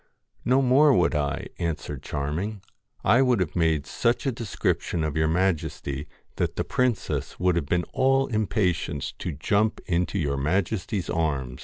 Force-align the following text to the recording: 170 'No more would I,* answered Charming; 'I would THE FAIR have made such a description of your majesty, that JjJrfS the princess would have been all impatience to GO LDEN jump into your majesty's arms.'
170 0.45 0.49
'No 0.49 0.61
more 0.67 0.93
would 0.95 1.13
I,* 1.13 1.45
answered 1.59 2.01
Charming; 2.01 2.63
'I 3.03 3.21
would 3.21 3.37
THE 3.37 3.45
FAIR 3.45 3.49
have 3.51 3.55
made 3.55 3.85
such 3.85 4.25
a 4.25 4.31
description 4.31 5.03
of 5.03 5.15
your 5.15 5.27
majesty, 5.27 6.07
that 6.37 6.53
JjJrfS 6.55 6.55
the 6.55 6.63
princess 6.63 7.39
would 7.39 7.55
have 7.55 7.67
been 7.67 7.83
all 7.93 8.25
impatience 8.25 9.11
to 9.19 9.29
GO 9.29 9.35
LDEN 9.35 9.39
jump 9.41 9.81
into 9.85 10.17
your 10.17 10.37
majesty's 10.37 11.07
arms.' 11.07 11.59